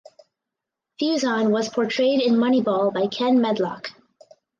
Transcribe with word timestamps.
Fuson 0.99 1.51
was 1.51 1.69
portrayed 1.69 2.21
in 2.21 2.33
"Moneyball" 2.33 2.91
by 2.91 3.05
Ken 3.05 3.39
Medlock. 3.39 3.91